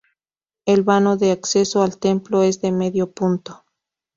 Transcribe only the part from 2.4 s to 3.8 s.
es de medio punto.